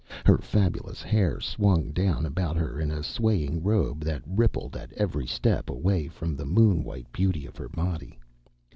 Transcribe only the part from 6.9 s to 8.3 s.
beauty of her body.